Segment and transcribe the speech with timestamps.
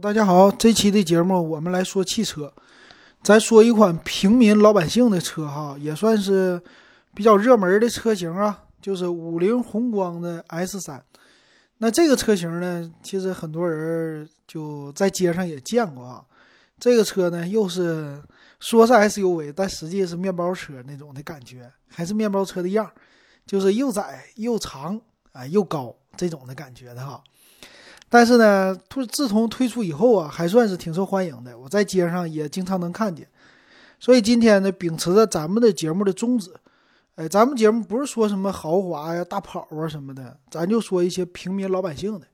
[0.00, 2.50] 大家好，这期的节目我们来说汽车，
[3.22, 6.58] 咱说一款平民老百姓的车哈，也算是
[7.14, 11.04] 比较热门的车型啊，就是五菱宏光的 S 三。
[11.78, 16.24] 那这个车型呢，其实很多人就在街上也见过啊。
[16.78, 18.22] 这个车呢，又是
[18.58, 22.90] 说是 SUV，但实际是面包车那种的感觉，还是面包车的样，
[23.44, 24.98] 就是又窄又长
[25.32, 27.22] 啊，又高这种的感觉的哈。
[28.12, 31.56] 但是呢，推自从推出以后啊，还算是挺受欢迎的。
[31.56, 33.26] 我在街上也经常能看见。
[34.00, 36.52] 所以今天呢，秉持着咱们的节目的宗旨，
[37.14, 42.26] 哎，咱们节目不是说什么豪华呀、大跑啊什么的，咱就说一些平民老百姓的。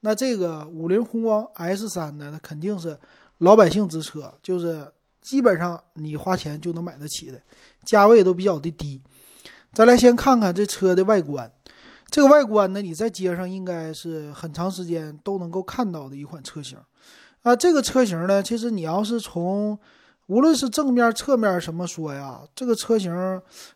[0.00, 2.96] 那这个五菱宏光 S 三呢，那肯定是
[3.38, 4.86] 老百姓之车，就是
[5.20, 7.42] 基本上你花钱就能买得起的，
[7.84, 9.02] 价位都比较的低。
[9.72, 11.50] 咱来先看看这车的外观。
[12.10, 16.78] 这个外观呢，你在街上应该是很长时间都能够看到的一款车型，
[17.42, 19.78] 啊，这个车型呢，其实你要是从
[20.26, 23.12] 无论是正面、侧面什么说呀，这个车型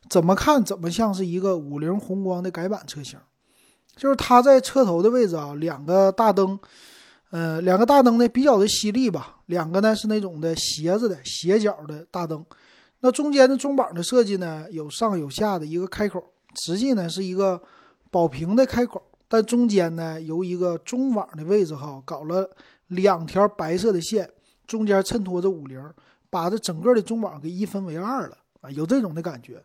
[0.08, 3.18] 怎么看怎么像是一个五菱宏光的改版车型，
[3.96, 6.58] 就是它在车头的位置啊，两个大灯，
[7.30, 12.42] 呃，两个大灯呢比较的犀利吧，两个呢是那种的斜着的斜角的大灯，
[13.00, 16.24] 那中间的中网的设计呢有上有下的一个开口，
[16.64, 17.60] 实际呢是一个。
[18.12, 22.48] 保平的开口，但中间呢由一个中网的位置哈，搞了
[22.88, 24.28] 两条白色的线，
[24.66, 25.82] 中间衬托着五菱，
[26.28, 29.62] 把这整个的中网给一分为二了啊，有这种的感觉。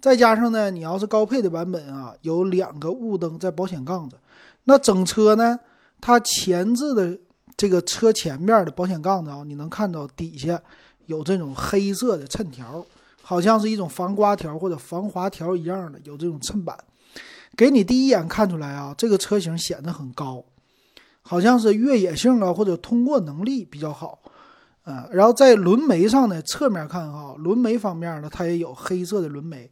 [0.00, 4.16] 再加上呢，你要是高配的版本啊，有两个雾灯在保险杠子，
[4.62, 5.58] 那整车呢，
[6.00, 7.18] 它前置的
[7.56, 10.62] 这个车前面的保险杠子啊，你能看到底下
[11.06, 12.86] 有这种黑色的衬条，
[13.22, 16.78] 好像是一种防刮条或者防滑条一样的，有这种衬板。
[17.58, 20.44] 给你第一眼看出来啊，这个车型显得很高，
[21.22, 24.20] 好像是越野性啊或者通过能力比较好，
[24.84, 29.68] 嗯，然后在轮眉上呢，侧面看哈，轮眉方面呢，它也有黑色的轮眉，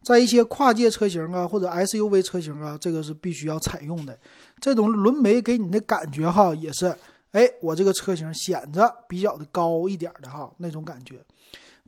[0.00, 4.16] 在一些跨界车型啊或者 SUV 车型啊，这个是必须要采用的。
[4.60, 6.96] 这种轮眉给你的感觉哈，也是，
[7.32, 11.16] 哎，我这个车型显着比较的高一点的哈那种感觉。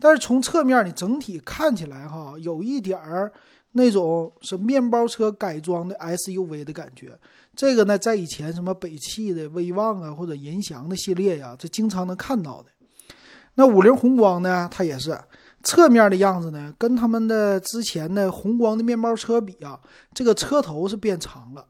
[0.01, 3.33] 但是从侧面你整体看起来哈，有一点儿。
[3.77, 7.13] 那种是面包车改装的 SUV 的感觉，
[7.55, 12.71] 这个呢，在以前什么北汽的威旺啊，或者银翔的系列呀，这经常能看到的。
[13.57, 15.19] 那五菱宏光呢，它也是
[15.63, 19.79] 侧面的样子呢，跟他们的之前的宏光的面包车比啊，
[20.15, 21.67] 这个车头是变长了。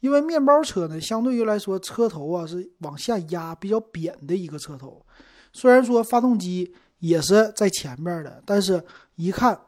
[0.00, 5.04] 因为面包车呢，相对于来说，车头啊是往下压，比较扁的一个车头。
[5.52, 8.82] 虽然说发动机也是在前面的，但是
[9.16, 9.58] 一看。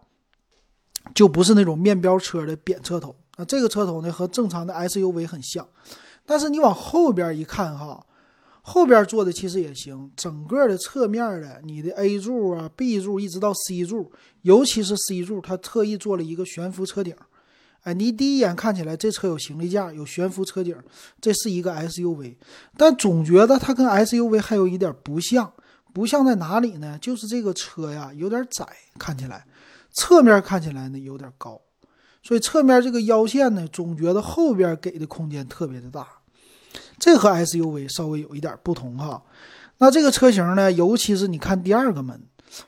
[1.15, 3.15] 就不是那种面标车的扁车头。
[3.37, 5.69] 啊，这个车头呢和正常的 SUV 很像，
[6.25, 8.06] 但是你往后边一看哈，
[8.62, 17.15] 后边坐的其实也行，整个的侧面的你的 A 柱啊、B 柱一直到 C 柱，尤其是 C 柱，它特意做了一个悬浮车顶，
[17.83, 20.75] 哎，你第一眼看起来这车有行李架、有悬浮车顶，
[21.21, 22.37] 这是一个 SUV，
[22.78, 25.53] 但总觉得它跟 SUV 还有一点不像，
[25.93, 26.99] 不像在哪里呢？
[27.03, 28.66] 就是这个车呀有点窄，
[28.99, 29.45] 看起来。
[29.97, 31.59] 侧面看起来呢有点高，
[32.23, 36.07] 所以侧面这个腰线呢，总觉得后边给的空间特别的大，
[36.99, 39.23] 这和 SUV 稍微有一点不同哈。
[39.79, 42.21] 那这个车型呢，尤其是你看第二个门，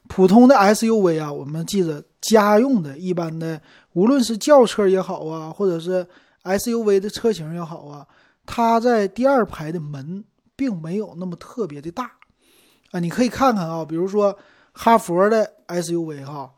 [0.09, 3.60] 普通的 SUV 啊，我们记着家用的一般的，
[3.93, 6.06] 无论是轿车也好啊，或者是
[6.45, 8.06] SUV 的车型也好啊，
[8.47, 10.25] 它在第二排的门
[10.56, 12.12] 并没有那么特别的大
[12.91, 13.00] 啊。
[13.00, 14.39] 你可以看看啊，比如说
[14.72, 16.55] 哈佛的 SUV 哈。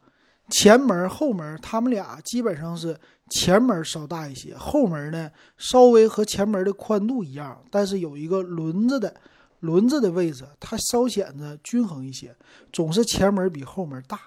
[0.51, 2.99] 前门后门，他们俩基本上是
[3.31, 9.15] 前门稍大一些，后门呢稍微和前门的宽度一样，但是有一个轮子的
[9.61, 12.35] 轮子的位置，它稍显得均衡一些，
[12.73, 14.19] 总是前门比后门大，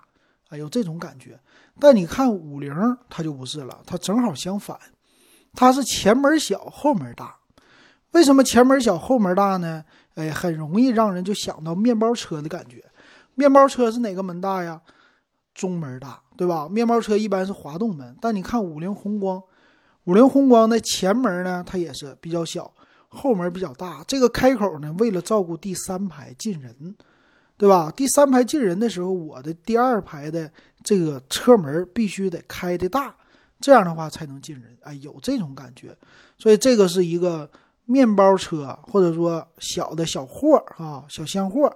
[0.50, 1.40] 啊，有这种感觉。
[1.80, 2.74] 但你看五菱，
[3.10, 4.80] 它就不是了，它正好相反，
[5.54, 7.36] 它是前门小后门大。
[8.12, 9.84] 为什么前门小后门大呢？
[10.16, 12.86] 哎，很容易让人就想到面包车的感觉。
[13.34, 14.80] 面包车是哪个门大呀？
[15.54, 16.68] 中门大，对吧？
[16.68, 19.42] 面包车一般是滑动门，但你看五菱宏光，
[20.06, 22.74] 五菱宏光的前门呢，它也是比较小，
[23.10, 24.04] 后门比较大。
[24.08, 26.96] 这个开口呢，为了照顾第三排进人，
[27.56, 27.92] 对吧？
[27.96, 30.52] 第三排进人的时候，我的第二排的
[30.84, 33.16] 这个车门必须得开的大，
[33.62, 34.76] 这样的话才能进人。
[34.82, 35.96] 哎，有这种感觉，
[36.38, 37.50] 所以这个是一个
[37.86, 41.72] 面包车，或者说小的小货啊，小箱货。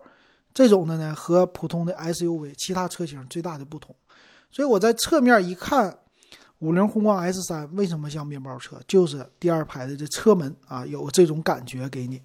[0.57, 3.95] 这种的呢，和普通的 SUV 其他车型最大的不同，
[4.49, 5.95] 所以我在侧面一看，
[6.57, 12.19] 五菱宏光 S 三为什么像面包车，就是第二排的这车门啊，有这种感觉给你。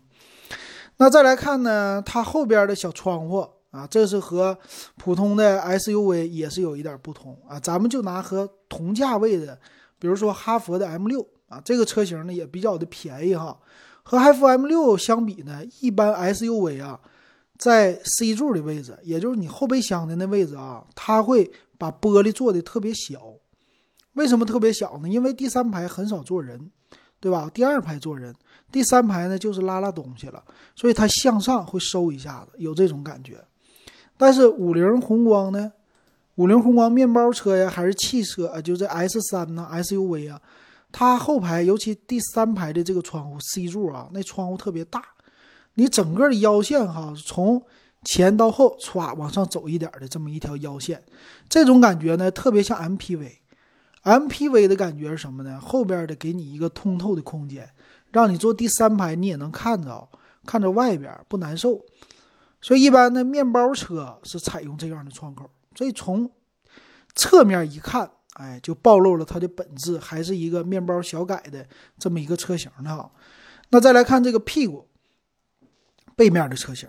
[0.96, 4.58] 那再来看呢，它后边的小窗户啊，这是和
[4.96, 7.60] 普通的 SUV 也是有一点不同啊。
[7.60, 9.58] 咱们就拿和同价位的，
[9.98, 11.20] 比如说哈弗的 M 六
[11.50, 13.60] 啊，这个车型呢也比较的便宜哈。
[14.02, 16.98] 和哈弗 M 六相比呢，一般 SUV 啊，
[17.62, 21.48] 在 C 柱的位置，也就是你后备箱的那位置啊，它会
[21.78, 23.22] 把玻璃做的特别小。
[24.14, 25.08] 为什么特别小呢？
[25.08, 26.72] 因为第三排很少坐人，
[27.20, 27.48] 对吧？
[27.54, 28.34] 第二排坐人，
[28.72, 30.42] 第三排呢就是拉拉东西了，
[30.74, 33.40] 所以它向上会收一下子，有这种感觉。
[34.16, 35.72] 但是五菱宏光呢，
[36.34, 40.42] 五菱宏光面包车呀，还是汽车啊，就这 S 三呢 SUV 啊。
[40.90, 45.02] 它后排，尤其第三排的这个窗户 C 柱啊，那窗户特别大，
[45.74, 47.62] 你整个的腰线哈，从
[48.04, 51.02] 前到后歘往上走一点的这么一条腰线，
[51.48, 55.60] 这种感觉呢，特别像 MPV，MPV 的感觉是什么呢？
[55.60, 57.70] 后边的给你一个通透的空间，
[58.10, 60.08] 让你坐第三排你也能看着，
[60.44, 61.80] 看着外边不难受。
[62.60, 66.30] 所以一般的面包车是采用这样的窗口，所以从
[67.14, 68.10] 侧面一看。
[68.36, 71.68] 哎，就暴露了它的本质，还是一个面包小改的
[71.98, 73.12] 这么一个车型的哈。
[73.68, 74.88] 那再来看这个屁股
[76.22, 76.88] 背面的车型，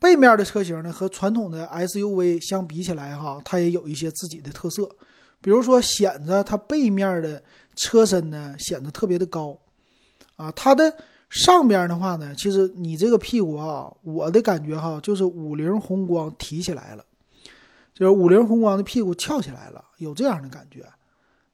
[0.00, 4.90] 背面的车型呢和传统的 SUV 相比起来哈，它也有一些自己的特色，
[5.40, 7.40] 比如说显得它背面的
[7.76, 9.56] 车身呢显得特别的高
[10.34, 10.50] 啊。
[10.50, 10.92] 它的
[11.30, 17.04] 上边的话呢，其实你这个屁股啊，我的感觉哈，就是五菱宏光提起来了。
[17.94, 20.84] 就是五菱宏光的屁股翘起来了，有这样的感觉，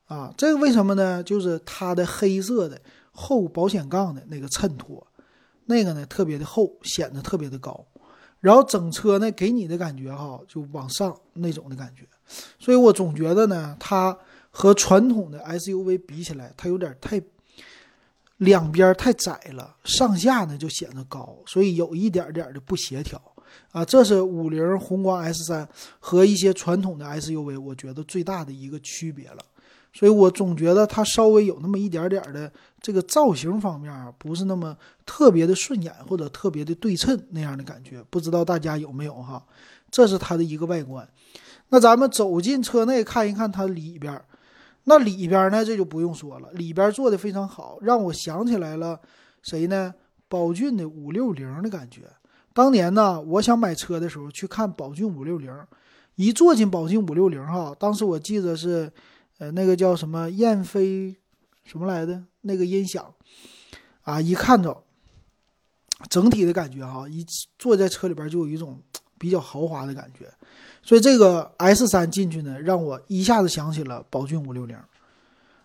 [0.06, 1.22] 啊，这个为什么呢？
[1.22, 2.80] 就是它的黑色的
[3.12, 5.06] 后保险杠的那个衬托，
[5.66, 7.86] 那个呢特别的厚，显得特别的高，
[8.40, 12.06] 然后整车呢给你的感觉哈，就往上那种的感觉，
[12.58, 14.16] 所以我总觉得呢，它
[14.50, 17.22] 和传统的 SUV 比起来，它有点太
[18.38, 23.20] 两边太窄了，上下呢就显得高，所以有一点点的不协调。
[23.70, 25.68] 啊，这是五菱宏光 S 三
[26.00, 29.38] 和一些传统的 SUV，我觉得最大的一个区别了。
[29.92, 32.50] 所以我总觉得它稍微有那么一点点的
[32.82, 34.76] 这个造型方面啊，不是那么
[35.06, 38.04] 特别的顺眼或者特别的对称那样的感觉。
[38.10, 39.42] 不知道大家有没有哈？
[39.90, 41.08] 这是它的一个外观。
[41.68, 44.20] 那咱们走进车内看一看它里边，
[44.84, 49.00] 那里边呢这就不用说了，里边做的非常好，让我想起来了
[49.42, 49.94] 谁呢？
[50.28, 52.02] 宝骏的五六零的感觉。
[52.54, 55.54] 当年呢，我想买车的时候去看宝骏五六零，
[56.16, 58.90] 一坐进宝骏五六零哈，当时我记得是，
[59.38, 61.14] 呃，那个叫什么燕飞，
[61.64, 62.22] 什么来的？
[62.42, 63.14] 那个音响，
[64.02, 64.82] 啊，一看着，
[66.08, 67.24] 整体的感觉哈，一
[67.58, 68.80] 坐在车里边就有一种
[69.18, 70.32] 比较豪华的感觉，
[70.82, 74.76] 所以这个 S 三进去呢，让我一下子想起了宝骏五六零，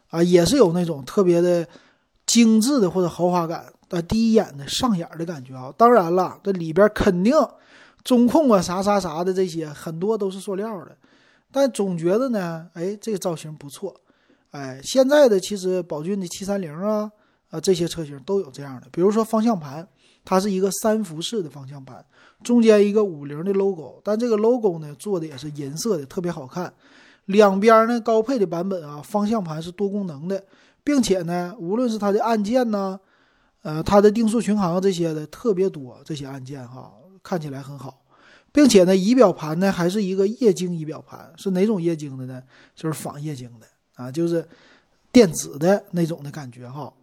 [0.10, 1.68] 啊，也是有那种特别的
[2.26, 3.66] 精致的或者豪华感。
[3.90, 7.34] 啊，第一眼的上眼的感觉啊，当然了，这里边肯定
[8.04, 10.98] 中控啊，啥啥啥的这些很多都是塑料的，
[11.54, 13.96] 但总觉得呢，哎，这个造型不错，
[14.52, 17.12] 哎，现在的其实宝骏的七三零啊，
[17.50, 19.88] 啊这些车型都有这样的，比如说方向盘，
[20.24, 22.06] 它是一个三辐式的方向盘，
[22.44, 26.74] 中间一个五菱的 logo，但这个 logo 呢做的也是银色的，特别好看，
[27.26, 30.44] 两边呢高配的版本啊，方向盘是多功能的，
[30.84, 33.00] 并且呢，无论是它的按键呢。
[33.64, 36.90] 呃，它的定速巡航这些的特别多，这些按键哈
[37.22, 38.02] 看起来很好，
[38.54, 42.42] 并且呢，仪表盘呢还是一个液晶仪表盘，是哪种液晶的呢？
[42.76, 43.66] 就是仿液晶的
[43.97, 44.47] 啊，就是
[45.11, 46.94] 电子的那种的感觉哈。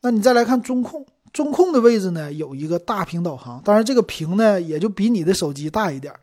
[0.00, 6.14] 那你再来看中控，中控的位置呢有一个大屏导航，当然这个屏呢也就比你的手机大一点，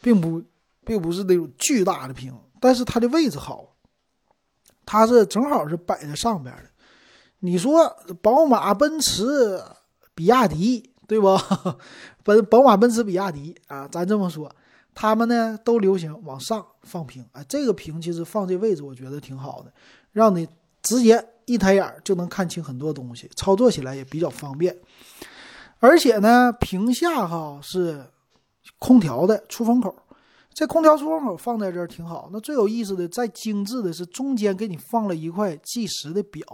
[0.00, 0.42] 并不
[0.86, 3.66] 并不是那种巨大的屏，但是它的位置好，
[4.86, 6.62] 它是正好是摆在上边的。
[7.40, 9.60] 你说宝马、奔驰、
[10.14, 11.38] 比亚迪，对不？
[12.24, 14.50] 奔宝马、奔驰、比亚迪啊，咱这么说，
[15.00, 17.40] 他们呢都流行往上放屏啊。
[17.48, 19.72] 这个屏其实放这位置，我觉得挺好的，
[20.10, 20.48] 让你
[20.82, 24.76] 直接一抬眼就能看清很多东西，操作起来也比较方便。
[25.78, 28.04] 而且呢，屏下哈是
[28.80, 29.94] 空调的出风口，
[30.52, 32.28] 这空调出风口放在这儿挺好。
[32.32, 36.44] 那最有意思的、再精致的是，中间给你放了一块计时的表。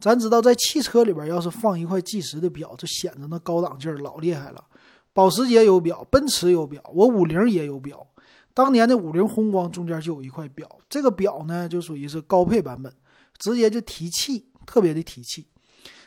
[0.00, 4.64] 咱知道，在汽车里边，要是放一块计时的表，就显得那高档劲儿老厉害了。
[5.12, 8.06] 保时捷有表，奔驰有表，我五菱也有表。
[8.52, 12.92] 当年的五菱宏光中间就有一块表，这个表呢就属于是高配版本，
[13.38, 15.46] 直接就提气，特别的提气。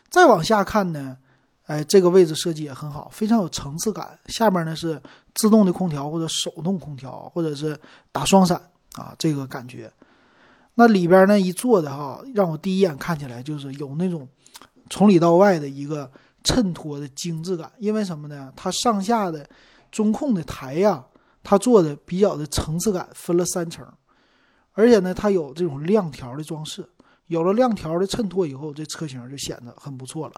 [0.09, 1.17] 再往下看呢，
[1.65, 4.19] 哎，这个位置设计也很好，非常有层次感。
[4.27, 5.01] 下面呢是
[5.33, 7.79] 自动的空调或者手动空调，或者是
[8.11, 8.61] 打双闪
[8.93, 9.91] 啊，这个感觉。
[10.75, 14.27] 那里边呢一坐的哈，让我第一眼看起来就是有那种
[14.89, 16.11] 从里到外的一个
[16.43, 17.71] 衬托的精致感。
[17.79, 18.51] 因为什么呢？
[18.55, 19.47] 它上下的
[19.91, 21.03] 中控的台呀，
[21.43, 23.85] 它做的比较的层次感，分了三层，
[24.73, 26.87] 而且呢，它有这种亮条的装饰。
[27.27, 30.33] 有了亮条的衬托以后，这车型就显得很不错了。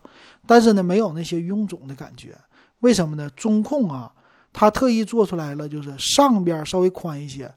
[0.46, 2.38] 但是呢，没有那些臃肿的感觉。
[2.80, 3.30] 为什么呢？
[3.32, 4.14] 中控啊，
[4.54, 7.52] 它特意做出来了，就是上边稍微宽一些，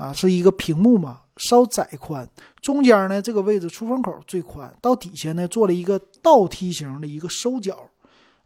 [0.00, 2.26] 啊，是一个屏幕嘛，稍窄宽。
[2.62, 7.86] 中间呢，这个位置出风口最宽，到底下呢做了一个倒梯形的一个收角，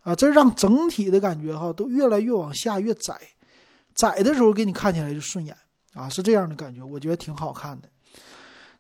[0.03, 3.17] 啊，这让整体的感觉哈都越来越往下越窄，
[3.95, 5.57] 窄的时候给你看起来就顺眼
[5.93, 7.89] 啊，是这样的感觉，我觉得挺好看的。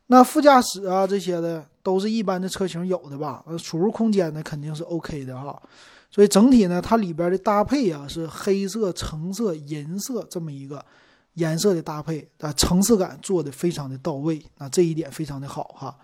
[0.09, 3.45] 那副驾驶啊这些的都是一般的车型有的吧？
[3.47, 5.63] 呃，储物空间呢肯定是 OK 的哈。
[6.11, 10.85] 所以整体呢，它里边的搭配啊是黑色、橙色、银色这么一个
[11.35, 15.97] 颜色的搭配啊，层次感做的非常的到位啊，这一点非常的好哈。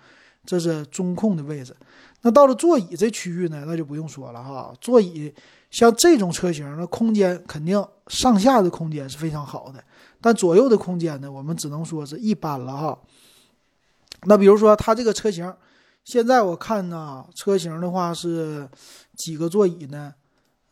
[0.46, 1.76] 这是中控的位置。
[2.22, 4.74] 那到了座椅这区域呢，那就不用说了哈。
[4.80, 5.32] 座椅
[5.70, 9.84] 像这种车型的空间肯定上下的空间是非常好的，
[10.20, 12.98] 但左右的空间呢，我们只能说是一般了哈。
[14.24, 15.52] 那比如说它这个车型，
[16.04, 18.68] 现在我看呢，车型的话是
[19.16, 20.12] 几个座椅呢？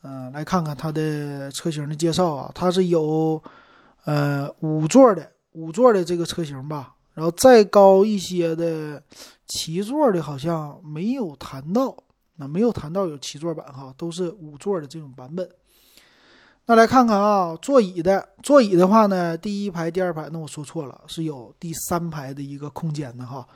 [0.02, 3.40] 嗯，来看看它的车型的介绍啊，它是有
[4.08, 9.02] 呃五座的五座的这个车型吧，然后再高一些的
[9.46, 11.94] 七座的，好像没有谈到，
[12.36, 15.46] 那没有谈到有七座版哈，都是五座的这种版本。
[16.64, 23.46] 那来看看啊，座椅的座椅的话呢，第一排、第二排，那我说错了，是有第三排的一个空间的哈。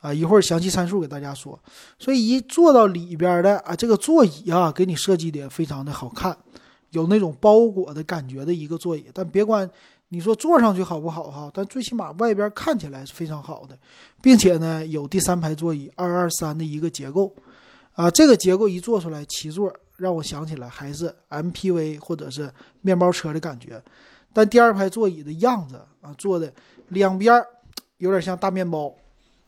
[0.00, 1.58] 啊，一会儿详细参数给大家说。
[1.98, 6.36] 所以一坐到里边的啊，这个座椅啊，给你设计的非常的好看，
[6.94, 9.04] 有那种包裹的感觉的一个座椅。
[9.12, 9.70] 但别管
[10.08, 13.78] 你说坐上去好不好哈，但最起码外边看起来是非常好的，
[14.22, 17.30] 并且呢，有第三排座椅二二三的一个结构
[17.92, 19.72] 啊，这个结构一做出来七座。
[19.96, 23.80] 让我想起来还是 MPV 或者是面包车的感觉，
[24.32, 26.52] 但第二排座椅的样子啊，坐的
[26.88, 27.40] 两边
[27.98, 28.92] 有点像大面包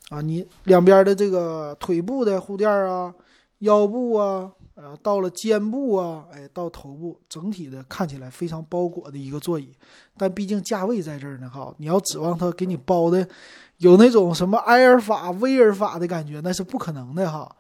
[0.08, 3.12] 啊，你两边的这个腿部的护垫啊、
[3.58, 9.73] 腰部啊，呃，到了肩部啊，哎，到头部，整体的看起来非常包裹的一个座椅。
[10.18, 13.26] 但毕竟价位在这儿呢，哈，你要指望它给你包的
[13.78, 17.50] 有那种什么埃尔法、威尔法的感觉，那是不可能的哈。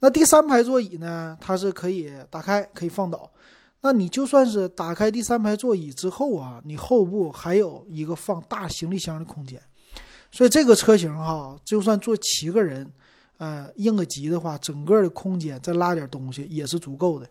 [0.00, 1.34] 那第三排座椅呢？
[1.40, 3.30] 它是可以打开，可以放倒。
[3.80, 9.58] 那你就算是打开第三排座椅之后啊，你后部还有一个放大行李箱的空间。
[10.30, 12.90] 所以这个车型哈，就算坐七个人，
[13.42, 17.26] 呃，应个急的话，整个的空间再拉点东西也是足够的。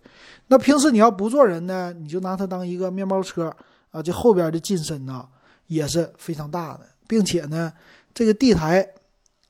[0.48, 3.56] 那平时你要不坐人呢，你就拿它当一个面包车
[3.91, 5.25] 啊，这后边的进深呢
[5.68, 7.72] 也是非常大的，并且呢，
[8.13, 8.86] 这个地台。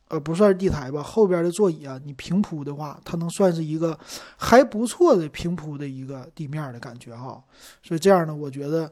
[0.09, 3.97] 呃，不算是地台吧，后边的座椅啊，你平铺的话，它能算是一个
[4.35, 7.41] 还不错的平铺的一个地面的感觉哈。
[7.81, 8.91] 所以这样呢，我觉得，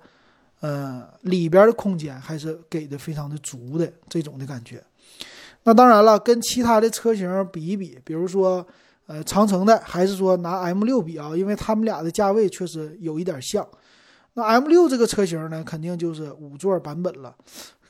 [0.61, 4.81] 呃，里边的空间还是给的非常的足的这种的感觉。
[5.63, 8.65] 那当然了，跟其他的车型比一比，比如说，
[9.07, 13.67] 呃，长城的，还是说拿 M 六比啊，因为他们俩的价位确实有一点像。
[14.35, 17.35] 那 M 六这个车型呢，肯定就是五座版本了。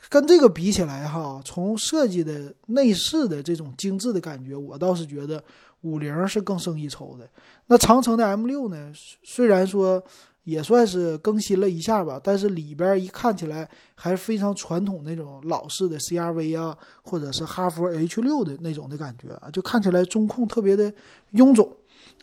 [0.08, 5.40] 跟这个比起来，哈，从设计的内饰的这种精致的感觉，我倒是觉得
[5.82, 7.28] 五菱是更胜一筹的。
[7.68, 8.90] 那长城的 M 六呢，
[9.22, 10.02] 虽然说
[10.50, 20.92] 也算是更新了一下吧，但是里边一看起来还是非常传统那种老式的 CRV 啊，或者是哈弗 H 六的那种的感觉啊，就看起来中控特别的
[21.32, 21.70] 臃肿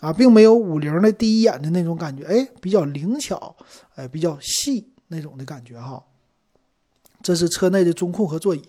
[0.01, 3.55] 啊，并没有五菱的第一眼的那种感觉，哎，比较灵巧，
[3.95, 6.03] 哎，比较细那种的感觉哈。
[7.23, 8.61] 这是车内的中控和座椅。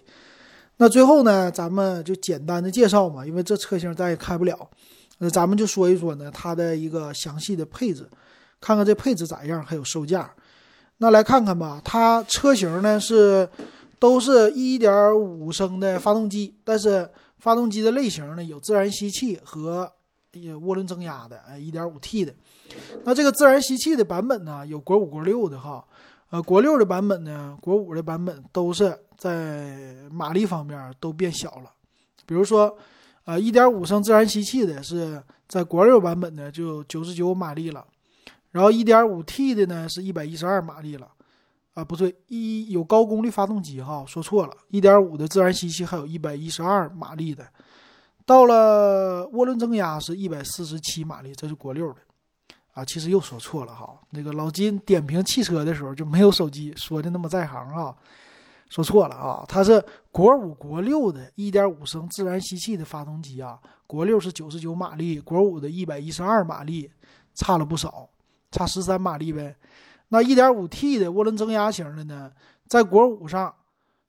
[0.78, 4.70] 那最后呢，咱们就简单的介绍嘛，因为这车型咱也开不了，
[5.18, 8.08] 那咱们就说一说呢它的一个详细的配置，
[8.60, 10.30] 看看这配置咋样，还有售价。
[10.98, 13.48] 那来看看吧，它车型呢是
[13.98, 19.90] 都是一点五升的发动机，但是发动机的类型呢有自然吸气和
[20.34, 22.34] 涡轮增压的，哎，一点五 T 的。
[23.04, 25.84] 那这个自然吸气的版本呢，有国五、国六的哈。
[26.30, 31.72] 呃，国六的版本呢，国五的版本都是在马力方面都变小了。
[32.26, 32.76] 比如说，
[33.24, 37.82] 呃，一点五升自然吸气的是在国六版本呢就九十九马力了，
[38.50, 41.09] 然后一点五 T 的呢是一百一十二马力了。
[41.75, 47.47] 啊，不对，一有高功率发动机哈，说错了，一点五的自然吸气还有一百一十二马力的。
[48.26, 52.00] 到了涡轮增压是一百四十七马力，这是国六的。
[52.73, 53.97] 啊，其实又说错了哈。
[54.11, 57.95] 那个老金点评汽车的时候就没有手机说的那么在行啊，
[58.69, 59.45] 说错了啊。
[59.47, 66.90] 它是国五、国六的1.5升自然吸气的发动机啊，国六是99马力，国五的112马力，
[67.35, 68.11] 差了不少，
[68.50, 69.57] 差十三马力呗。
[70.09, 72.31] 那 1.5T 的涡轮增压型的呢，
[72.67, 73.55] 在国五上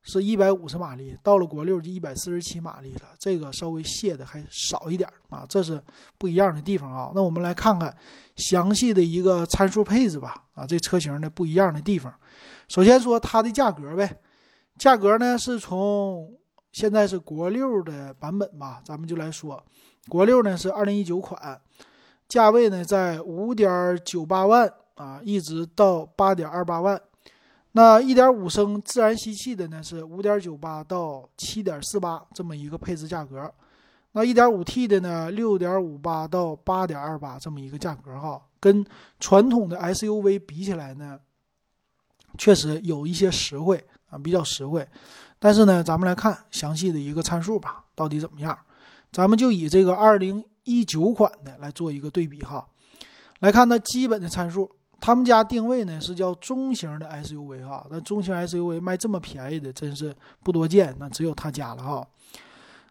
[0.02, 5.82] 是一百五十马力，到了国六就一百四十七马力了，这个稍微泄的还少一点啊，这是
[6.18, 7.12] 不一样的地方啊。
[7.14, 7.94] 那我们来看看
[8.38, 12.14] 详细的一个参数配置吧，啊，这车型的不一样的地方。
[12.70, 14.22] 首先说它的价格呗，
[14.78, 16.32] 价格呢是从
[16.72, 19.62] 现在是国六的版本吧，咱们就来说，
[20.08, 21.60] 国六呢是二零一九款，
[22.30, 24.72] 价位呢在五点九八万。
[25.00, 27.02] 啊，一直到八点二八万，
[27.72, 33.50] 那一点五升自然吸气的呢是五点九八到七点四八这么一个配置价格，
[34.12, 38.86] 那一点五 T 的呢六点五八到八点二八这么一个价格哈，跟
[39.22, 41.18] 传统的 SUV 比起来呢，
[42.38, 44.86] 确实有一些实惠啊，比较实惠。
[45.40, 48.60] 但是呢，咱们来看详细的一个参数吧，到底怎么样？
[49.14, 52.68] 咱们就以这个二零一九款的来做一个对比哈，
[53.40, 54.70] 来看它基本的参数。
[55.02, 60.14] 他们家定位呢是叫中型的 SUV 哈，那中型 SUV 卖这么便宜的真是
[60.44, 62.06] 不多见，那只有他家了哈。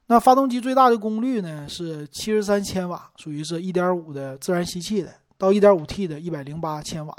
[0.06, 7.14] 那发动机最大的功率呢是七十三千瓦，属于是一点五的自然吸气的，到一点五 T 的一百零八千瓦。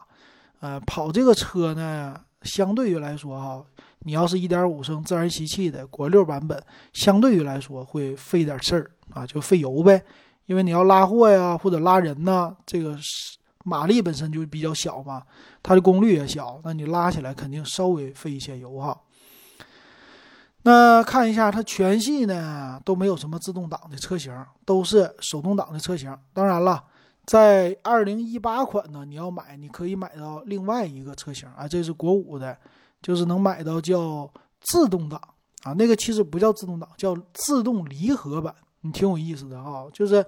[0.59, 3.63] 呃，跑这个车呢，相对于来说哈，
[3.99, 6.59] 你要是一点五升自然吸气的国六版本，
[6.93, 10.03] 相对于来说会费点事儿啊，就费油呗，
[10.49, 12.97] 因为你要拉货呀或者拉人呐，这个。
[13.65, 15.21] 马力本身就比较小嘛，
[15.61, 18.97] 它的功率也小，那你拉起来肯定稍微费一些油哈。
[20.63, 24.33] 那看一下它全系呢都没有什么自动挡的车型，
[24.65, 26.17] 都是手动挡的车型。
[26.33, 26.81] 当然了，
[27.25, 32.57] 在二零一八款呢，你要买你可以买到另外一个车型啊，这是国五的，
[33.01, 34.27] 就是能买到叫
[34.61, 35.21] 自动挡
[35.63, 40.25] 啊，那个其实不叫自动挡，叫自动离合版，你挺有意思的哈，就是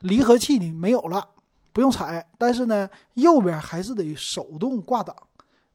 [0.00, 1.26] 离合器你没有了。
[1.72, 5.14] 不用踩，但是呢，右边还是得手动挂档。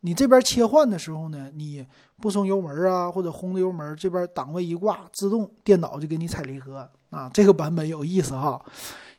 [0.01, 1.87] 你这边切换的时候呢，你
[2.21, 7.31] 不松油门啊，或者轰的油门，这边档位一挂，自动电脑就给你踩离合啊。
[7.33, 8.61] 这个版本有意思哈。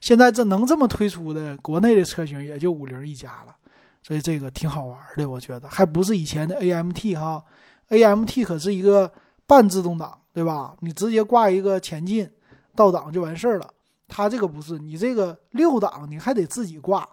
[0.03, 3.57] 现在这能这么推出的国内的车型也就五菱一家了，
[4.03, 7.43] 所以这个挺好玩的，我觉得还不是以前的 AMT 哈。
[7.89, 9.11] AMT 可是一个
[9.47, 10.77] 半自动挡，对吧？
[10.81, 12.31] 你直接挂一个前进
[12.77, 13.69] 倒档就完事儿了。
[14.09, 17.09] 它这个不是，你这个六档你还得自己挂，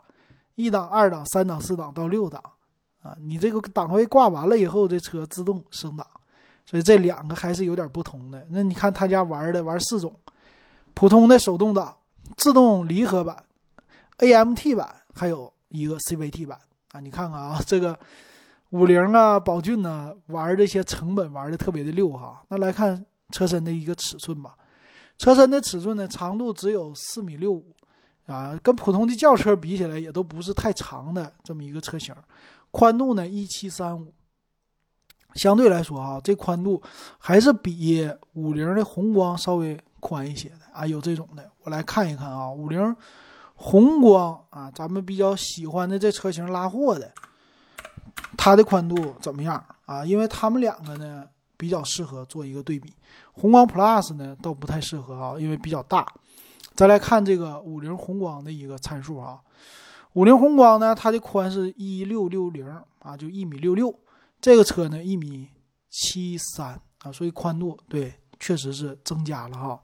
[0.53, 2.39] 一档、二档、三档、四档到六档，
[3.01, 6.05] 啊，你这个档位挂完了以后，这车自动升档，
[6.67, 8.45] 所以这两个还是有点不同的。
[8.51, 10.15] 那你看他家玩的玩四种，
[10.93, 11.97] 普通的手动挡、
[12.37, 13.43] 自动离合版、
[14.19, 16.59] AMT 版，还有一个 CVT 版
[16.91, 16.99] 啊。
[16.99, 17.97] 你看看啊，这个
[18.69, 22.43] 五菱啊、宝骏呢，玩这些成本玩的特别的溜哈。
[22.49, 24.55] 那来看车身的一个尺寸吧。
[25.23, 27.73] 车身的尺寸呢，长度只有四米六五，
[28.25, 32.13] 啊，跟普通的轿车比起来也都不是太长的这么一个车型。
[32.71, 34.13] 宽度呢一七三五，
[35.35, 36.83] 相对来说啊，这宽度
[37.17, 40.85] 还是比五菱的宏光稍微宽一些的啊。
[40.85, 42.93] 有这种的，我来看一看啊，五菱
[43.55, 47.09] 宏光啊，咱们比较喜欢的这车型拉货的，
[48.35, 50.03] 它的宽度怎么样啊？
[50.03, 51.25] 因为他们两个呢。
[51.57, 52.93] 比较适合做一个对比，
[53.33, 56.05] 宏光 Plus 呢倒不太适合啊，因为比较大。
[56.75, 59.39] 再来看这个五菱宏光的一个参数啊，
[60.13, 62.67] 五菱宏光呢，它的宽是一六六零
[62.99, 63.93] 啊，就一米六六，
[64.41, 65.47] 这个车呢一米
[65.89, 69.79] 七三啊，所以宽度对确实是增加了哈。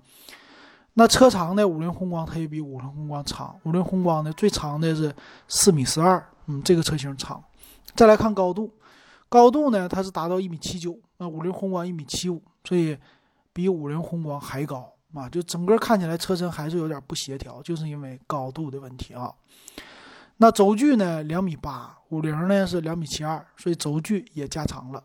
[0.93, 5.15] 那车长呢，五菱宏光它也比五菱宏光长，五菱宏光呢最长的是
[5.47, 7.43] 四米十二，嗯，这个车型长。
[7.95, 8.71] 再来看高度。
[9.29, 12.97] 高度呢，它是达到一米七九，那五菱宏光一米七五，所以
[13.53, 15.29] 比五菱宏光还高啊！
[15.29, 19.31] 就整个看起来车身还是有点不协调，就是因为高度的问题啊。
[20.37, 25.03] 那轴距呢，两米八，五菱呢是两米七二，所以轴距也加长了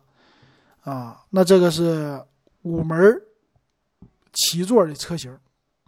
[0.81, 1.23] 啊。
[1.29, 2.19] 那这个是
[2.63, 3.21] 五门
[4.33, 5.37] 七座的车型，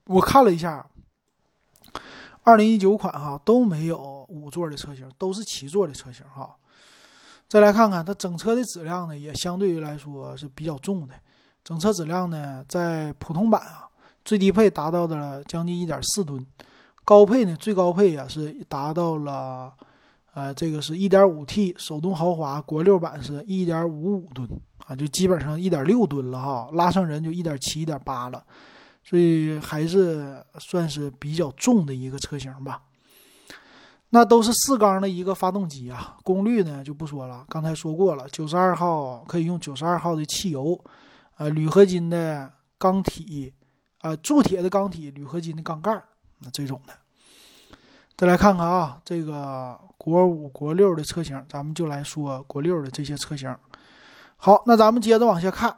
[0.06, 0.86] 我看了一下，
[2.44, 6.56] 二零一九款哈都没有五座的车型，都是七座的车型哈。
[7.48, 11.14] 再来看看它整车的质量呢，也相对于来说是比较重的。
[11.64, 13.88] 整车质量呢，在普通版啊，
[14.26, 16.46] 最低配达到了将近一点四吨，
[17.06, 19.74] 高配呢最高配也是达到了，
[20.34, 24.48] 呃，这个是一点五 T 手动豪华国六版是一点五五吨
[24.86, 28.44] 啊，就基本上一点六吨了哈，拉上人就一点七、一点八了，
[29.04, 32.82] 所以还是算是比较重的一个车型吧。
[34.10, 40.80] 那都是四缸的一个发动机啊，功率呢就不说了，刚才说过了，九十二号可以用九十二号的汽油，
[41.38, 43.54] 呃，铝合金的钢体，
[44.00, 45.92] 啊，铸铁的钢体，铝合金的钢盖，
[46.40, 46.94] 那这种的。
[48.16, 53.54] 再来看看啊，这个国五、国六的车型，咱们就来说国六的这些车型。
[54.38, 55.78] 好，那咱们接着往下看，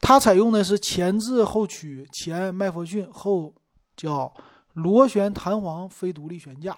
[0.00, 3.54] 它采用的是前置后驱，前麦弗逊，后
[3.96, 4.32] 叫
[4.72, 6.76] 螺旋弹簧非独立悬架，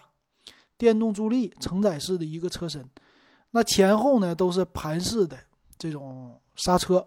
[0.80, 2.82] 电动助力承载式的一个车身。
[3.50, 5.36] 那前后呢都是盘式的
[5.76, 7.06] 这种刹车，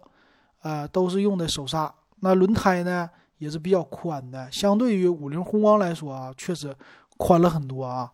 [0.62, 1.92] 呃，都是用的手刹。
[2.20, 6.72] 那轮胎呢也是比较宽的，相对于五菱宏光来说啊，确实
[7.16, 8.08] 宽了很多啊。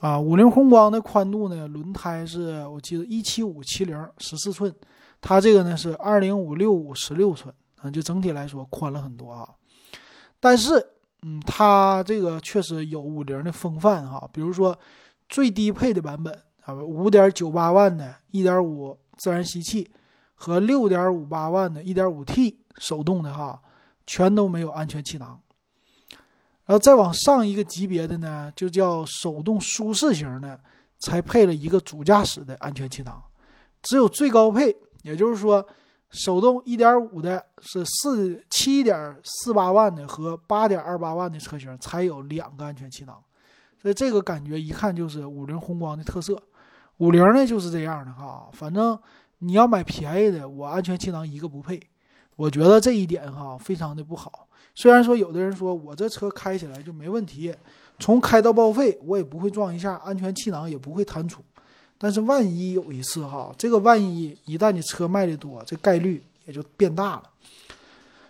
[0.00, 4.74] 啊，五菱宏光的宽度呢，轮胎是我记得一七五七零十四寸，
[5.22, 9.48] 它这个呢是二零五六五十六寸啊，就整体来说宽了很多啊。
[10.38, 10.84] 但是，
[11.22, 14.78] 嗯，它这个确实有五菱的风范哈，比如说
[15.28, 16.42] 最低配的版本。
[16.64, 19.90] 啊，五点九八万的1.5自然吸气
[20.36, 23.60] 和六点五八万的 1.5T 手动的哈，
[24.06, 25.40] 全都没有安全气囊。
[26.66, 30.60] 然后再往上一个级别的呢，就叫手动舒适型的，
[31.00, 33.20] 才配了一个主驾驶的安全气囊。
[33.82, 35.66] 只有最高配，也就是说，
[36.12, 43.18] 手动1.5的是四七点四八万的和八点二八万的车型才有两个安全气囊。
[43.80, 46.40] 所以这个感觉一看就是五菱宏光的特色。
[46.98, 48.96] 五菱呢就是这样的哈，反正
[49.38, 51.80] 你要买便宜的，我安全气囊一个不配，
[52.36, 54.46] 我觉得这一点哈非常的不好。
[54.74, 57.52] 虽然说有的人说我这车开起来就没问题，
[57.98, 61.42] 从开到报废我也不会撞一下，安全气囊也不会弹出，
[62.02, 67.22] 但是万一有一次哈，这个万一一旦你车卖的多，这概率也就变大了。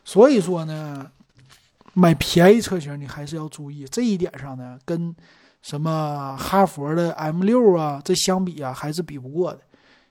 [0.04, 1.11] 所以说呢，
[1.94, 5.16] 买便宜车型你还是要注意这一点上呢，跟。
[5.62, 9.61] 什么哈佛的 M 六啊，这相比啊还是比不过的。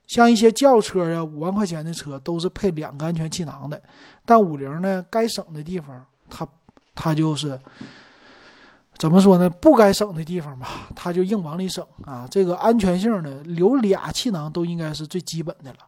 [0.07, 3.81] 像一些轿车呀，五万块钱的车都是配两个安全气囊的。
[4.23, 6.47] 但五菱呢，该省的地方，它
[6.95, 7.59] 它就是
[8.97, 9.49] 怎么说呢？
[9.49, 12.27] 不该省的地方吧，它就硬往里省啊。
[12.29, 15.79] 这个安全性呢，留俩气囊都应该是最基本的了。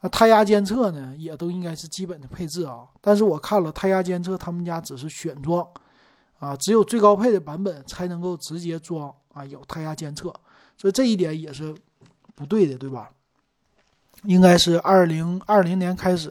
[0.00, 2.84] 啊，胎压监测呢，也都应该是基本的配置啊。
[3.00, 5.66] 但是我看了胎压监测，他们家只是选装。
[6.40, 10.32] 啊，只有最高配的版本才能够直接装啊，有胎压监测，
[10.76, 11.74] 所以这一点也是
[12.34, 13.08] 不对的，对吧？
[14.24, 16.30] 应该是二零二零年开始，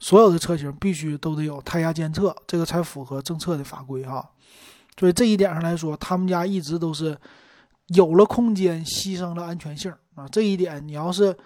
[0.00, 4.30] 所有的车型必须都得有胎压监测，这个才符合政策的法规哈。
[4.98, 7.16] 所以这一点上来说，他们家一直都是
[7.88, 10.28] 有了空间，牺牲了安全性啊。
[10.28, 11.36] 这一点你要是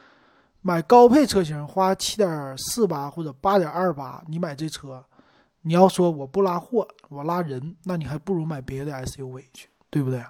[0.62, 5.04] 买高配车型，花七点四八或者八点二八，你买这车。
[5.62, 10.24] 你要说我不拉货，我拉人，那你还不如买别的 SUV 去，对不对？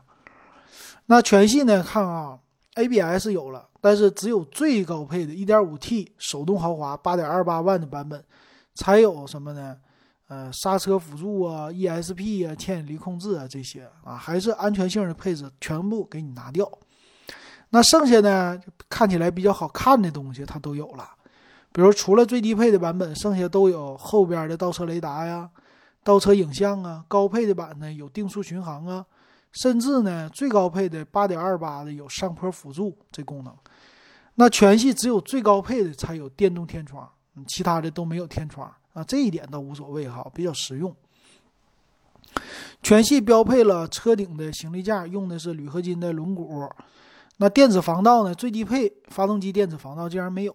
[1.06, 1.82] 那全系呢？
[1.82, 2.38] 看啊
[2.74, 8.24] ，ABS 有了，但是只有最高配的 1.5T 手动豪华8.28万的版本
[8.74, 9.76] 才有什么呢？
[10.28, 16.68] 呃，刹车辅助啊，ESP 啊，牵引力控制啊，这些啊，还是安全性的配置全部给你拿掉。
[17.70, 21.08] 那剩下呢，看起来比较好看的东西它都有了。
[21.72, 25.48] 比如除了最低配的版本，剩下都有后边的倒车雷达呀、
[26.02, 27.04] 倒车影像啊。
[27.06, 29.04] 高配的版呢有定速巡航啊，
[29.52, 33.54] 甚至呢最高配的八点二八的有上坡辅助这功能。
[34.34, 37.08] 那全系只有最高配的才有电动天窗，
[37.46, 39.04] 其他的都没有天窗啊。
[39.04, 40.92] 这一点倒无所谓哈，比较实用。
[42.82, 46.70] 全系标配了车顶的行李架，用的是铝合金的轮毂。
[47.38, 48.34] 那电子防盗呢？
[48.34, 50.54] 最低配发动机电子防盗竟然没有。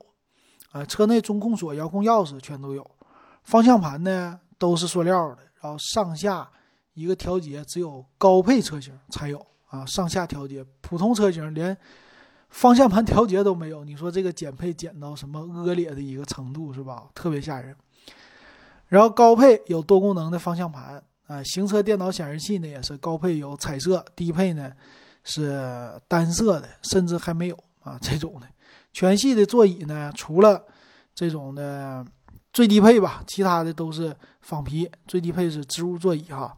[0.71, 2.91] 啊，车内中控锁、遥控钥匙全都有，
[3.43, 6.49] 方向盘呢都是塑料的，然后上下
[6.93, 11.77] 一个调节只有高配车型才有啊，上下调节，普通车型连
[12.49, 17.04] 方向盘调节都没有，你说这个减配减到什么恶劣的一个程度是吧？
[17.13, 17.75] 特别吓人。
[18.91, 24.69] 然后高配有多功能的方向盘啊，行车电脑显示器呢也是高配有彩色，低配呢
[25.23, 28.47] 是单色的，甚至还没有啊 这种的。
[28.91, 30.62] 全系的座椅呢，除了
[31.15, 32.06] 这种的
[32.51, 34.91] 最低配吧，其他的都是仿皮。
[35.08, 36.54] 最低配是织物座椅哈。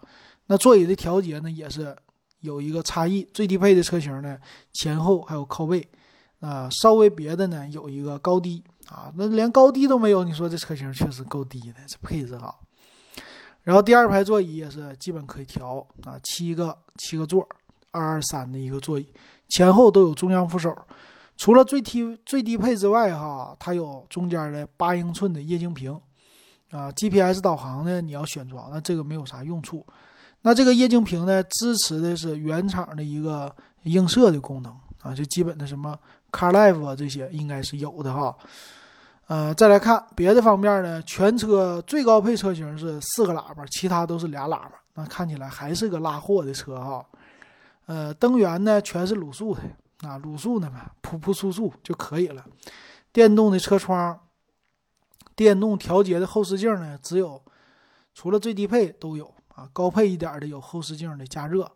[0.48, 1.96] 那座椅的调节呢，也是
[2.40, 3.24] 有一个差异。
[3.32, 4.40] 最低配的车型呢，
[4.74, 5.88] 前后还有靠背，
[6.40, 9.12] 啊，稍微别的呢有一个高低啊。
[9.16, 12.54] 那连高低都没有，你说这车型确实够低的，这配置哈。
[13.64, 17.48] 然后第二排座椅也是基本可以调啊，七个七个座，
[17.92, 19.08] 二二三的一个座椅，
[19.50, 20.76] 前后都有中央扶手。
[21.38, 25.92] 除了最低最低配之外，哈，它有中间的八英寸的液晶屏，
[26.70, 29.86] 啊，GPS 导航呢，你要选装，那这个没有啥用处。
[30.42, 33.54] 那这个液晶屏呢，支持的是原厂的一个
[33.84, 35.98] 映射的功能，啊，就基本的什么
[36.32, 38.36] CarLife 啊这些应该是有的哈。
[39.34, 47.04] 呃，再来看别的方面呢，全车最高配车型是四个喇叭，其他都是俩喇叭，那看起来还是个拉货的车哈。
[47.88, 52.46] 呃，灯源呢全是卤素的啊，卤素的嘛，噗噗簌簌就可以了。
[53.12, 54.20] 电动的车窗，
[55.36, 57.42] 电动调节的后视镜呢，只有
[58.14, 61.72] 除了最低配都有啊，高配一点的有后视镜的加热。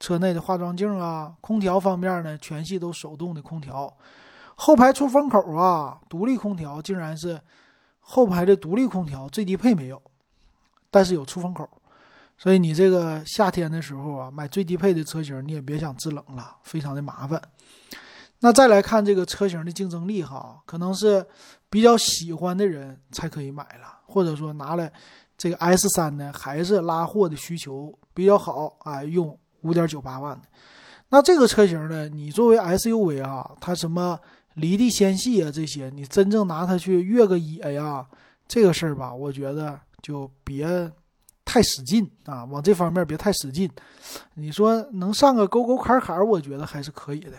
[0.00, 3.94] 车内的化妆镜啊，空调方面呢，全系都手动的空调。
[4.56, 7.40] 后排出风口啊，独立空调竟然是
[7.98, 10.00] 后排的独立空调，最低配没有，
[10.90, 11.68] 但是有出风口，
[12.38, 17.40] 所以你这个夏天的时候啊，买最低配的车型，你也别想制冷了，非常的麻烦。
[18.40, 21.26] 那再来看这个车型的竞争力哈，可能是
[21.70, 24.92] 比较喜欢的人才可以买了，或者说拿来
[25.36, 30.46] 这个 S 三呢，还是拉货的需求比较好啊，用五点九八万的。
[31.08, 34.18] 那这个车型呢，你作为 SUV 啊，它什么？
[34.54, 38.06] 离地纤细啊，这些你真正拿它去越个野呀，
[38.46, 40.90] 这个事儿吧，我觉得就别
[41.44, 43.68] 太使劲啊，往这方面别太使劲。
[44.34, 47.32] 你说能上个沟沟坎坎，我觉得还是可以的。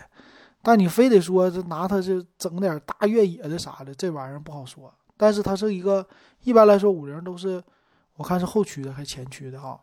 [0.62, 4.92] 但你非得说这拿它这整点大越野的啥的，这玩意儿不好说。
[5.16, 6.06] 但是它是一个
[6.42, 7.62] 一般来说五菱都是，
[8.16, 9.80] 我看是后驱的还是前驱的哈？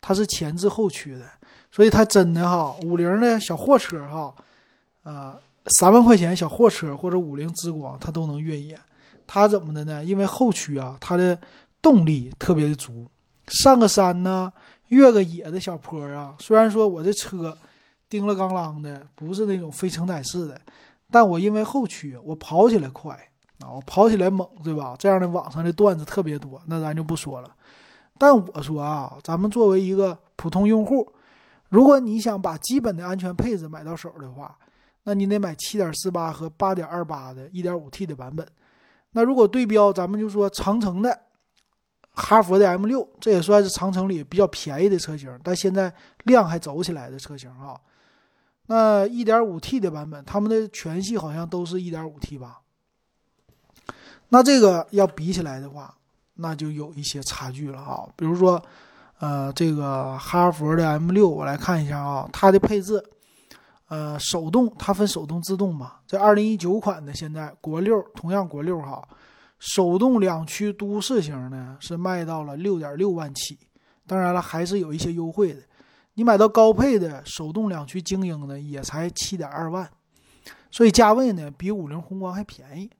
[0.00, 1.26] 它是前置后驱的，
[1.70, 4.34] 所以它真的哈，五菱的小货车哈，
[5.02, 5.38] 啊。
[5.66, 8.78] 三万块钱小货车或者五菱之光，它都能越野。
[9.26, 10.04] 它怎么的呢？
[10.04, 11.38] 因为后驱啊，它的
[11.80, 13.08] 动力特别的足。
[13.46, 14.52] 上个山呢，
[14.88, 17.56] 越个野的小坡啊，虽然说我这车
[18.08, 20.60] 叮了咣啷的，不是那种非承载式的，
[21.10, 23.14] 但我因为后驱，我跑起来快
[23.60, 24.94] 啊，我跑起来猛，对吧？
[24.98, 27.50] 这样的网上的段子特别多，那咱就不说了。
[28.18, 31.10] 但我说啊，咱们作为一个普通用户，
[31.68, 34.56] 如果你想把基本的安全配置买到手的话，
[35.04, 38.46] 那你得买7.48和8.28的 1.5T 的版本。
[39.12, 41.20] 那如果对标，咱们就说长城的
[42.12, 45.92] 哈弗的 M6，这也算是长城里比较便宜的车型，但现在
[46.24, 47.78] 量还走起来的车型啊。
[48.66, 52.60] 那 1.5T 的版本，他们的全系好像都是一点五 T 吧？
[54.28, 55.94] 那这个要比起来的话，
[56.34, 58.08] 那就有一些差距了啊。
[58.16, 58.62] 比如说，
[59.18, 63.04] 呃，这个哈弗的 M6，我来看一下啊，它的配置。
[63.92, 65.96] 呃，手动它分手动自动嘛？
[66.06, 69.06] 这二零一九款的现在国六，同样国六哈，
[69.58, 73.58] 手动两驱都市型呢是卖到了六点六万起，
[74.06, 75.60] 当然了还是有一些优惠的。
[76.14, 79.86] 你买到高配的手动两驱精英呢也才七点二万，
[80.70, 82.90] 所以价位呢比五菱宏光还便宜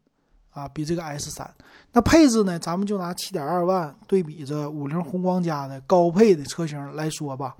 [0.51, 1.55] 啊，比这个 S 三。
[1.93, 7.57] 那配置呢，咱们就拿七点二万对比着五菱宏光家的高配的车型来说吧。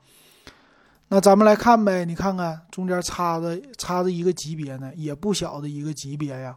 [1.15, 6.57] 那咱们来看呗，你看看中间差的差着一个级别呢，也不小的一个级别呀。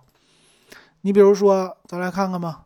[1.02, 2.63] 你比如说，咱来看看吧，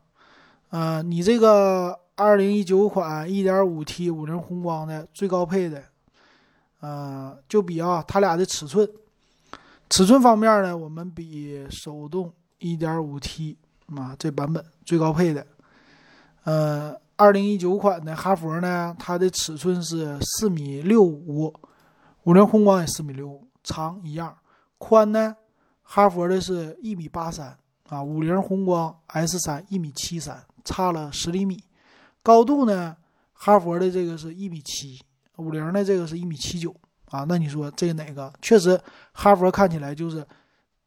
[0.69, 5.81] 呃，你这个二零一九款一点五 T 五菱宏光的最高配的，
[6.79, 8.87] 呃，就比啊，它俩的尺寸，
[9.89, 13.57] 尺寸方面呢，我们比手动一点五 T
[13.95, 15.43] 啊这版本最高配的，
[16.43, 21.51] 呃，二零一九款的哈弗呢，它的尺寸是四米六五。
[22.23, 24.37] 五菱宏光也四米六，长一样，
[24.77, 25.35] 宽呢？
[25.81, 31.63] 哈佛的是一米八三啊，五菱宏光 S 三一米七三，差了十厘米。
[32.21, 32.95] 高度呢？
[33.33, 35.01] 哈佛的这个是一米七，
[35.37, 37.25] 五菱的这个是一米七九啊。
[37.27, 38.31] 那你说这哪个？
[38.41, 38.79] 确实，
[39.13, 40.27] 哈佛看起来就是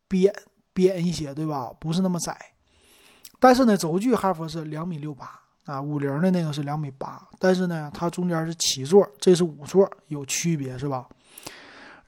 [0.07, 0.33] 扁
[0.75, 1.73] 扁一些，对吧？
[1.81, 2.39] 不是那么窄。
[3.41, 11.09] 但是呢，轴距哈佛是两米六八啊，五菱的那个是两米八，但是呢，它中间是七座，这是五座，有区别是吧？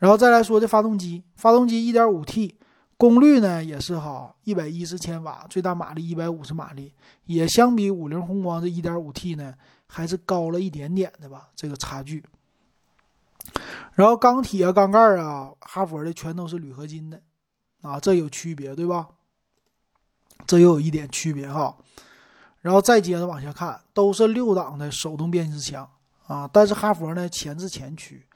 [0.04, 2.56] 然后再来说这发动机，发动机 1.5T，
[2.98, 6.92] 功率呢也是哈110千瓦，最大马力150马力，
[7.24, 9.54] 也相比五菱宏光这 1.5T 呢
[9.86, 12.22] 还是高了一点点的吧，这个差距。
[13.94, 17.18] 然后钢体啊、缸盖啊，哈佛的全都是铝合金的，
[17.80, 19.08] 啊，这有区别对吧？
[20.46, 21.74] 这又有一点区别哈。
[22.60, 25.88] 然后再接着往下看，都是六档的手动变速箱
[26.26, 28.26] 啊，但是哈佛呢前置前驱。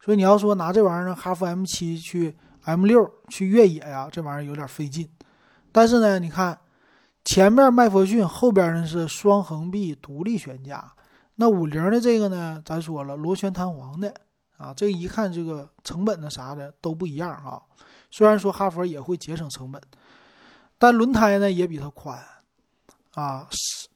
[0.00, 5.08] 所以你要说拿这玩意儿哈弗 M 七去 M 六去越野呀，这玩意儿有点费劲。
[5.72, 6.58] 但是呢，你看
[7.24, 10.92] 前面麦弗逊，后边呢是双横臂独立悬架。
[11.34, 14.14] 那五菱的这个呢，咱说了螺旋弹簧的
[14.56, 17.60] 啊，这一看这个成本的啥的都不一样啊。
[18.10, 19.82] 虽然说哈弗也会节省成本，
[20.78, 22.18] 但轮胎呢也比它宽
[23.14, 23.48] 啊，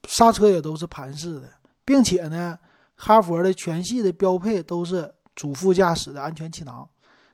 [0.09, 1.49] 刹车也都是盘式的，
[1.85, 2.59] 并且呢，
[2.97, 5.15] 哈弗的全系的标配都是。
[5.35, 6.89] 主副驾驶的安全气囊、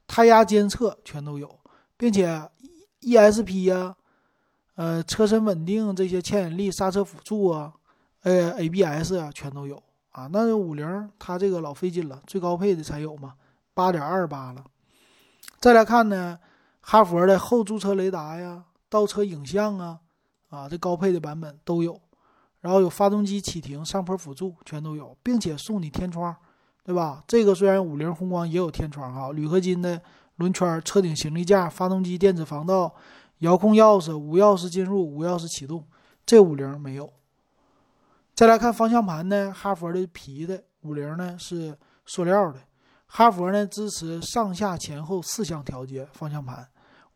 [0.07, 1.59] 胎压监测全都有，
[1.97, 2.49] 并且
[3.01, 3.97] ESP 呀、
[4.75, 7.73] 呃车身稳定这些牵引力、刹车辅助啊、
[8.23, 9.83] 呃 ABS 啊全都有
[10.13, 10.29] 啊。
[10.33, 13.35] 那五菱它这个老费劲了，最高配的才有嘛，
[13.75, 14.65] 八点二八了。
[15.59, 16.39] 再来看呢，
[16.81, 20.01] 哈佛的后驻车雷达呀、倒车影像啊，
[20.51, 22.01] 啊，这高配的版本都有。
[22.61, 26.35] 然后有发动机启停、上坡辅助全都有，并且送你天窗，
[26.89, 27.23] 对吧？
[27.29, 30.01] 这个虽然五菱宏光也有天窗哈，铝合金的
[30.37, 32.95] 轮圈、车顶行李架、发动机电子防盗、
[33.41, 35.85] 遥控钥匙、无钥匙进入、无钥匙启动，
[36.25, 37.13] 这五菱没有。
[38.35, 42.59] 再来看方向盘呢，哈佛的皮的，五菱呢是塑料的。
[43.05, 46.67] 哈佛呢支持上下前后四项调节方向盘，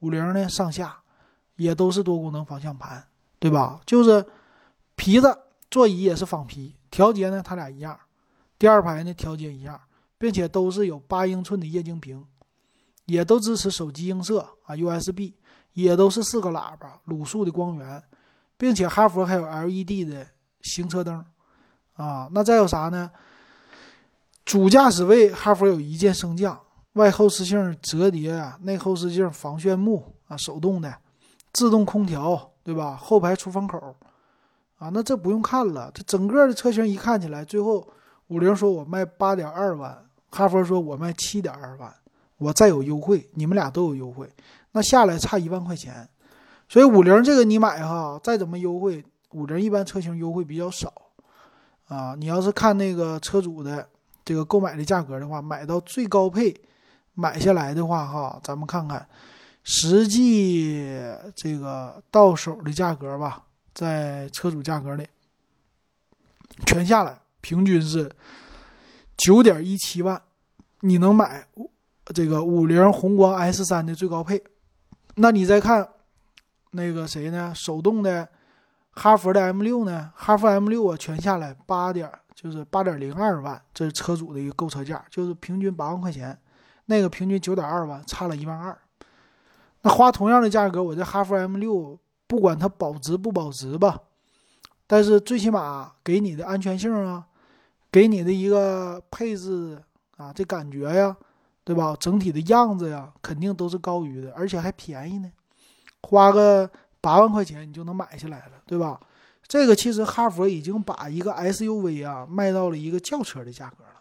[0.01, 0.99] 五菱呢上下
[1.57, 3.03] 也都是多功能方向盘，
[3.39, 3.81] 对吧？
[3.87, 4.23] 就是。
[4.95, 5.37] 皮子
[5.71, 7.99] 座椅也是仿皮，调节呢它俩一样，
[8.63, 9.81] 第二排呢调节一样，
[10.17, 12.25] 并且都是有八英寸的液晶屏，
[13.07, 15.33] 也都支持手机映射啊 USB，
[15.73, 18.01] 也都是四个喇叭卤素的光源，
[18.57, 20.25] 并且哈佛还有 LED 的
[20.61, 21.25] 行车灯
[21.95, 22.29] 啊。
[22.31, 23.11] 那再有啥呢？
[24.45, 26.57] 主驾驶位哈佛有一键升降，
[26.93, 30.97] 外后视镜折叠，内后视镜防眩目啊，手动的，
[31.53, 32.95] 自动空调，对吧？
[32.95, 33.97] 后排出风口。
[34.79, 37.85] 啊，那这不用看了，这整个的车型一看起来，最后
[38.33, 41.95] 五菱说我卖八点二万，哈佛说我卖七点二万，
[42.39, 44.27] 我再有优惠，你们俩都有优惠，
[44.71, 46.09] 那下来差一万块钱，
[46.67, 50.91] 所以五菱这个你买哈，再怎么优惠，五菱一般车型优惠比较少，
[51.89, 53.87] 啊，你要是看那个车主的
[54.25, 56.59] 这个购买的价格的话，买到最高配
[57.13, 59.07] 买下来的话哈，咱们看看
[59.63, 60.97] 实际
[61.37, 63.45] 这个到手的价格吧。
[63.75, 65.09] 在车主价格里，
[66.67, 68.11] 全下来平均是
[69.19, 70.23] 九点一七万，
[70.81, 71.47] 你能买
[72.15, 74.43] 这个五菱宏光 S 三的最高配。
[75.17, 75.87] 那你再看
[76.71, 77.53] 那个谁呢？
[77.55, 78.27] 手动的
[78.93, 80.11] 哈佛的 M 六呢？
[80.17, 86.39] 哈佛 M 六啊，全下来八点就是八点零二万，这是车主的一个购车价，就是平均八万块钱。
[86.87, 88.77] 那个平均九点二万，差了一万二。
[89.83, 91.99] 那花同样的价格，我这哈弗 M 六。
[92.25, 94.01] 不管它保值不保值吧，
[94.87, 97.27] 但是最起码给你的安全性啊，
[97.93, 99.79] 给你的一个配置
[100.17, 101.15] 啊，这感觉呀，
[101.63, 101.95] 对吧？
[102.01, 105.31] 整体的样子呀，肯定都是高于的，而且还便宜呢，
[106.01, 106.69] 花个
[107.03, 108.99] 八万块钱你就能买下来了，对吧？
[109.47, 114.01] 这个其实哈佛已经把一个 SUV 啊卖到了一个轿车的价格了，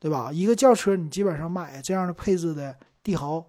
[0.00, 0.32] 对吧？
[0.32, 3.44] 一个轿车你基本上买这样的配置的帝豪，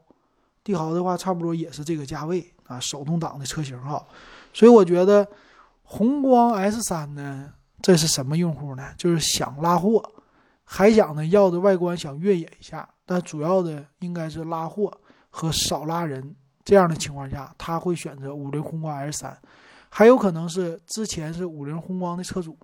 [0.63, 2.53] 帝豪的话差不多也是这个价位。
[2.67, 4.05] 啊，手动挡的车型哈，
[4.51, 5.25] 所以我觉得
[5.83, 8.93] 宏光 S 三呢，这是什么用户呢？
[8.97, 10.03] 就是想拉货，
[10.63, 14.91] 还想呢要的外观想越野一下，但主要的应该是拉货
[15.29, 16.35] 和少拉人
[16.65, 19.37] 这样的情况下，他会选择五菱宏光 S 三，
[19.89, 22.57] 还有可能是之前是五菱宏光的车主，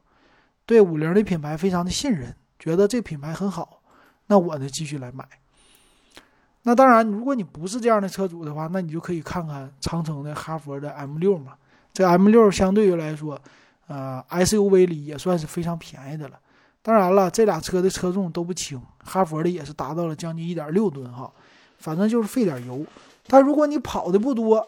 [0.65, 3.81] 对五菱的品牌非常的信任，觉得这品牌很好，
[4.27, 5.27] 那我呢继续来买。
[6.63, 11.53] 那当然，如果你不是这样的车主的话，那你就可以看看长城的哈佛的 M 六嘛。
[11.91, 13.39] 这 M 六相对于来说，
[13.87, 16.39] 呃，SUV 里也算是非常便宜的了。
[16.81, 21.31] 当然了，这俩车的车重都不轻，哈佛的也是达到了将近一点六吨哈。
[21.77, 22.85] 反正就是费点油，
[23.27, 24.65] 但如果你跑的不多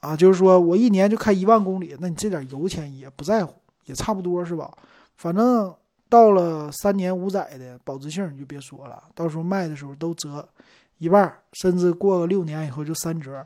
[0.00, 4.70] 啊，就是说我一年就开一万公里，那你这点油钱也不在乎，也差不多是吧？
[5.16, 5.74] 反正
[6.08, 10.46] 到了三年五载的保值性你就别说了，到时候卖的时候都折。
[10.98, 13.44] 一半，甚至过个六年以后就三折，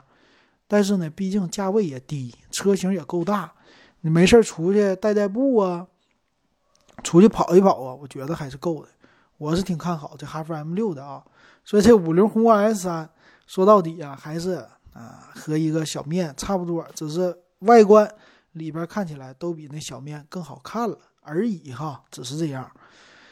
[0.67, 3.53] 但是呢，毕竟价位也低，车型也够大，
[4.03, 5.87] 你没事出去带带步啊，
[7.03, 8.89] 出去跑一跑啊，我觉得还是够的。
[9.39, 11.25] 我是挺看好这哈弗 M 六的啊，
[11.65, 13.11] 所以这五菱宏光 S 三
[13.47, 18.09] 说到底啊，还是啊和一个小面差不多，只是外观
[18.53, 22.71] 里边看起来都比那小面更好看了而已哈，只是这样。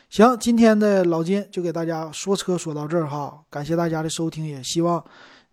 [0.09, 5.05] 行，今天的老金就给大家说车说到这儿哈，感谢大家的收听，也希望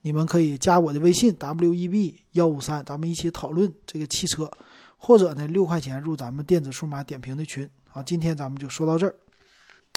[0.01, 4.49] 你们可以加我的微信 w e b 幺五三，咱们一起讨论这个汽车，
[4.97, 7.69] 或者呢六块钱入咱们电子数码点评的群。
[7.93, 9.15] 啊，今天咱们就说到这儿。